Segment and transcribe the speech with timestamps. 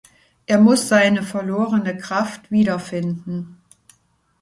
[0.47, 3.61] Er muss seine verlorene Kraft wiederfinden.